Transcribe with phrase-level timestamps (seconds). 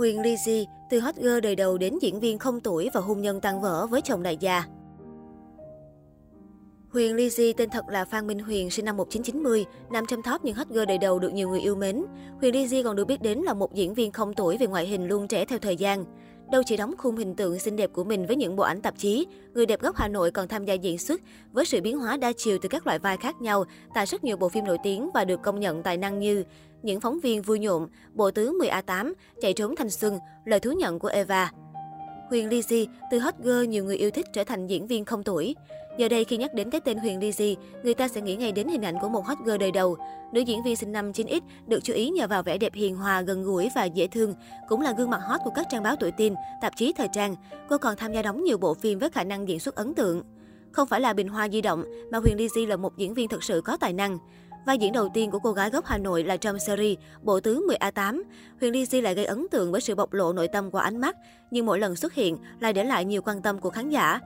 [0.00, 3.20] Huyền Ly Di, từ hot girl đời đầu đến diễn viên không tuổi và hôn
[3.20, 4.64] nhân tan vỡ với chồng đại gia.
[6.92, 10.44] Huyền Ly Di tên thật là Phan Minh Huyền, sinh năm 1990, nằm trong top
[10.44, 12.04] những hot girl đời đầu được nhiều người yêu mến.
[12.40, 14.86] Huyền Ly Di còn được biết đến là một diễn viên không tuổi về ngoại
[14.86, 16.04] hình luôn trẻ theo thời gian.
[16.50, 18.98] Đâu chỉ đóng khung hình tượng xinh đẹp của mình với những bộ ảnh tạp
[18.98, 21.20] chí, người đẹp gốc Hà Nội còn tham gia diễn xuất
[21.52, 24.36] với sự biến hóa đa chiều từ các loại vai khác nhau tại rất nhiều
[24.36, 26.44] bộ phim nổi tiếng và được công nhận tài năng như
[26.82, 30.98] Những phóng viên vui nhộn, Bộ tứ 10A8, Chạy trốn thanh xuân, Lời thú nhận
[30.98, 31.50] của Eva.
[32.30, 35.56] Huyền Lizzy, từ hot girl nhiều người yêu thích trở thành diễn viên không tuổi.
[35.98, 38.68] Giờ đây khi nhắc đến cái tên Huyền Lizzy, người ta sẽ nghĩ ngay đến
[38.68, 39.96] hình ảnh của một hot girl đời đầu.
[40.32, 43.22] Nữ diễn viên sinh năm 9X được chú ý nhờ vào vẻ đẹp hiền hòa,
[43.22, 44.34] gần gũi và dễ thương,
[44.68, 47.36] cũng là gương mặt hot của các trang báo tuổi teen, tạp chí thời trang.
[47.68, 50.22] Cô còn tham gia đóng nhiều bộ phim với khả năng diễn xuất ấn tượng.
[50.72, 53.44] Không phải là bình hoa di động, mà Huyền Lizzy là một diễn viên thực
[53.44, 54.18] sự có tài năng.
[54.66, 57.66] Vai diễn đầu tiên của cô gái gốc Hà Nội là trong series Bộ tứ
[57.68, 58.22] 10A8.
[58.60, 61.00] Huyền Ly Di lại gây ấn tượng với sự bộc lộ nội tâm qua ánh
[61.00, 61.16] mắt,
[61.50, 64.20] nhưng mỗi lần xuất hiện lại để lại nhiều quan tâm của khán giả.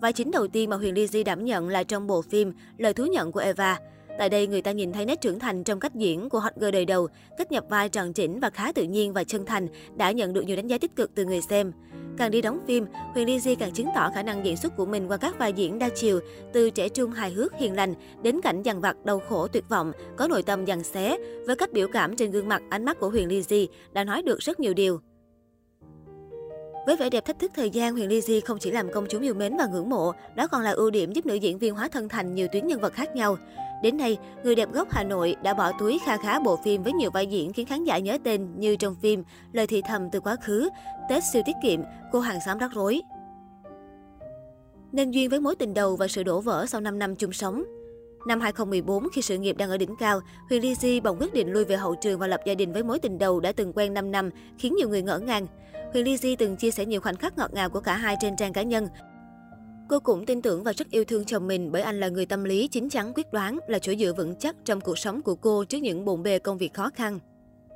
[0.00, 2.94] Vai chính đầu tiên mà Huyền Ly Di đảm nhận là trong bộ phim Lời
[2.94, 3.78] thú nhận của Eva.
[4.18, 6.70] Tại đây, người ta nhìn thấy nét trưởng thành trong cách diễn của hot girl
[6.70, 10.10] đời đầu, cách nhập vai tròn chỉnh và khá tự nhiên và chân thành, đã
[10.10, 11.72] nhận được nhiều đánh giá tích cực từ người xem.
[12.16, 15.08] Càng đi đóng phim, Huyền Ly càng chứng tỏ khả năng diễn xuất của mình
[15.08, 16.20] qua các vai diễn đa chiều,
[16.52, 19.92] từ trẻ trung hài hước hiền lành đến cảnh dằn vặt đau khổ tuyệt vọng,
[20.16, 21.18] có nội tâm dằn xé.
[21.46, 24.38] Với cách biểu cảm trên gương mặt, ánh mắt của Huyền Ly đã nói được
[24.38, 25.00] rất nhiều điều.
[26.86, 29.34] Với vẻ đẹp thách thức thời gian, Huyền Lizzy không chỉ làm công chúng yêu
[29.34, 32.08] mến và ngưỡng mộ, đó còn là ưu điểm giúp nữ diễn viên hóa thân
[32.08, 33.36] thành nhiều tuyến nhân vật khác nhau.
[33.82, 36.92] Đến nay, người đẹp gốc Hà Nội đã bỏ túi kha khá bộ phim với
[36.92, 39.22] nhiều vai diễn khiến khán giả nhớ tên như trong phim
[39.52, 40.68] Lời thì thầm từ quá khứ,
[41.08, 41.80] Tết siêu tiết kiệm,
[42.12, 43.00] Cô hàng xóm rắc rối.
[44.92, 47.64] Nên duyên với mối tình đầu và sự đổ vỡ sau 5 năm chung sống.
[48.26, 51.52] Năm 2014, khi sự nghiệp đang ở đỉnh cao, Huyền Ly Di bỗng quyết định
[51.52, 53.94] lui về hậu trường và lập gia đình với mối tình đầu đã từng quen
[53.94, 55.46] 5 năm, khiến nhiều người ngỡ ngàng.
[55.92, 58.36] Huyền Ly Di từng chia sẻ nhiều khoảnh khắc ngọt ngào của cả hai trên
[58.36, 58.88] trang cá nhân.
[59.90, 62.44] Cô cũng tin tưởng và rất yêu thương chồng mình bởi anh là người tâm
[62.44, 65.64] lý chín chắn quyết đoán, là chỗ dựa vững chắc trong cuộc sống của cô
[65.64, 67.18] trước những bộn bề công việc khó khăn.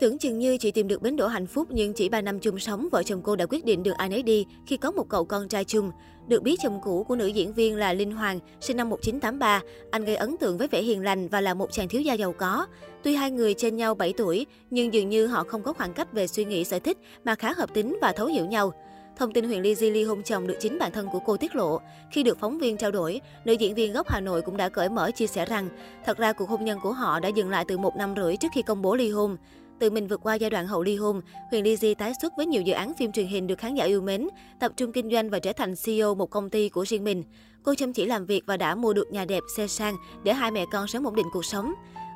[0.00, 2.58] Tưởng chừng như chị tìm được bến đỗ hạnh phúc nhưng chỉ 3 năm chung
[2.58, 5.24] sống, vợ chồng cô đã quyết định được ai nấy đi khi có một cậu
[5.24, 5.90] con trai chung.
[6.28, 9.62] Được biết chồng cũ của nữ diễn viên là Linh Hoàng, sinh năm 1983.
[9.90, 12.32] Anh gây ấn tượng với vẻ hiền lành và là một chàng thiếu gia giàu
[12.32, 12.66] có.
[13.02, 16.12] Tuy hai người trên nhau 7 tuổi, nhưng dường như họ không có khoảng cách
[16.12, 18.72] về suy nghĩ sở thích mà khá hợp tính và thấu hiểu nhau.
[19.20, 21.56] Thông tin Huyền Ly Di ly hôn chồng được chính bản thân của cô tiết
[21.56, 21.80] lộ.
[22.10, 24.88] Khi được phóng viên trao đổi, nữ diễn viên gốc Hà Nội cũng đã cởi
[24.88, 25.68] mở chia sẻ rằng,
[26.04, 28.48] thật ra cuộc hôn nhân của họ đã dừng lại từ một năm rưỡi trước
[28.54, 29.36] khi công bố ly hôn.
[29.78, 31.20] Tự mình vượt qua giai đoạn hậu ly hôn,
[31.50, 33.84] Huyền Ly Di tái xuất với nhiều dự án phim truyền hình được khán giả
[33.84, 34.28] yêu mến,
[34.60, 37.24] tập trung kinh doanh và trở thành CEO một công ty của riêng mình.
[37.62, 40.50] Cô chăm chỉ làm việc và đã mua được nhà đẹp, xe sang để hai
[40.50, 41.72] mẹ con sớm ổn định cuộc sống.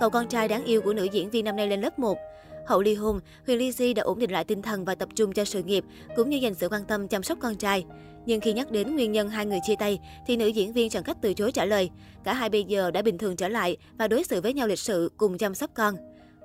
[0.00, 2.18] Cậu con trai đáng yêu của nữ diễn viên năm nay lên lớp 1.
[2.68, 5.32] Hậu ly hôn, Huyền Ly Di đã ổn định lại tinh thần và tập trung
[5.32, 5.84] cho sự nghiệp,
[6.16, 7.84] cũng như dành sự quan tâm chăm sóc con trai.
[8.26, 11.02] Nhưng khi nhắc đến nguyên nhân hai người chia tay, thì nữ diễn viên chẳng
[11.02, 11.90] cách từ chối trả lời.
[12.24, 14.78] Cả hai bây giờ đã bình thường trở lại và đối xử với nhau lịch
[14.78, 15.94] sự cùng chăm sóc con.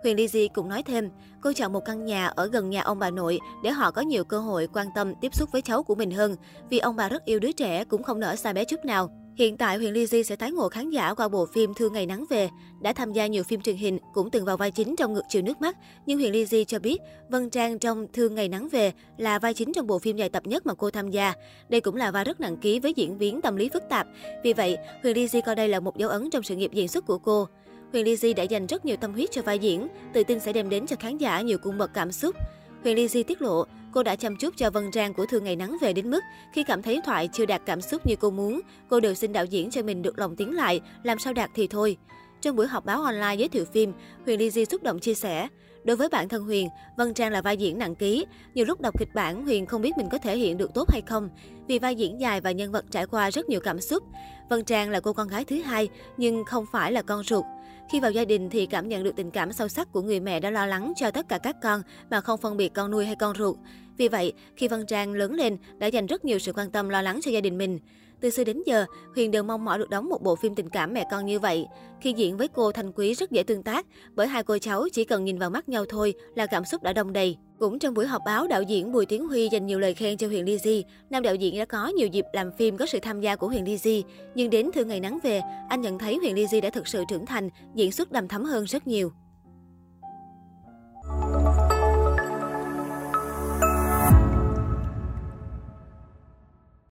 [0.03, 1.09] Huyền Lizzy cũng nói thêm,
[1.41, 4.23] cô chọn một căn nhà ở gần nhà ông bà nội để họ có nhiều
[4.23, 6.35] cơ hội quan tâm tiếp xúc với cháu của mình hơn,
[6.69, 9.22] vì ông bà rất yêu đứa trẻ cũng không nỡ xa bé chút nào.
[9.35, 12.25] Hiện tại, Huyền Lizzy sẽ tái ngộ khán giả qua bộ phim Thương Ngày Nắng
[12.29, 12.49] Về.
[12.81, 15.41] Đã tham gia nhiều phim truyền hình, cũng từng vào vai chính trong Ngược Chiều
[15.41, 15.77] Nước Mắt.
[16.05, 16.97] Nhưng Huyền Lizzy cho biết,
[17.29, 20.47] Vân Trang trong Thương Ngày Nắng Về là vai chính trong bộ phim dài tập
[20.47, 21.33] nhất mà cô tham gia.
[21.69, 24.07] Đây cũng là vai rất nặng ký với diễn biến tâm lý phức tạp.
[24.43, 27.05] Vì vậy, Huyền Lizzy coi đây là một dấu ấn trong sự nghiệp diễn xuất
[27.05, 27.47] của cô.
[27.91, 30.69] Huyền Lizzy đã dành rất nhiều tâm huyết cho vai diễn, tự tin sẽ đem
[30.69, 32.35] đến cho khán giả nhiều cung bậc cảm xúc.
[32.83, 35.77] Huyền Lizzy tiết lộ, cô đã chăm chút cho Vân Trang của Thương Ngày Nắng
[35.81, 36.21] về đến mức
[36.53, 39.45] khi cảm thấy thoại chưa đạt cảm xúc như cô muốn, cô đều xin đạo
[39.45, 41.97] diễn cho mình được lòng tiếng lại, làm sao đạt thì thôi.
[42.41, 43.93] Trong buổi họp báo online giới thiệu phim,
[44.25, 45.47] Huyền ly di xúc động chia sẻ,
[45.83, 48.25] Đối với bản thân Huyền, Vân Trang là vai diễn nặng ký.
[48.53, 51.01] Nhiều lúc đọc kịch bản, Huyền không biết mình có thể hiện được tốt hay
[51.01, 51.29] không.
[51.67, 54.03] Vì vai diễn dài và nhân vật trải qua rất nhiều cảm xúc.
[54.49, 57.45] Vân Trang là cô con gái thứ hai, nhưng không phải là con ruột.
[57.89, 60.39] Khi vào gia đình thì cảm nhận được tình cảm sâu sắc của người mẹ
[60.39, 63.15] đã lo lắng cho tất cả các con mà không phân biệt con nuôi hay
[63.15, 63.57] con ruột.
[63.97, 67.01] Vì vậy, khi Vân Trang lớn lên, đã dành rất nhiều sự quan tâm lo
[67.01, 67.79] lắng cho gia đình mình.
[68.23, 68.85] Từ xưa đến giờ,
[69.15, 71.67] Huyền đều mong mỏi được đóng một bộ phim tình cảm mẹ con như vậy.
[72.01, 73.85] Khi diễn với cô Thanh Quý rất dễ tương tác,
[74.15, 76.93] bởi hai cô cháu chỉ cần nhìn vào mắt nhau thôi là cảm xúc đã
[76.93, 77.37] đông đầy.
[77.59, 80.27] Cũng trong buổi họp báo, đạo diễn Bùi Tiến Huy dành nhiều lời khen cho
[80.27, 80.83] Huyền Ly Di.
[81.09, 83.65] Nam đạo diễn đã có nhiều dịp làm phim có sự tham gia của Huyền
[83.65, 84.03] Ly Di.
[84.35, 87.03] Nhưng đến Thương Ngày Nắng Về, anh nhận thấy Huyền Ly Di đã thực sự
[87.09, 89.11] trưởng thành, diễn xuất đầm thắm hơn rất nhiều.